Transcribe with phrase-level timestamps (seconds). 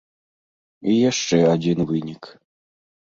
[0.93, 2.23] І яшчэ адзін вынік.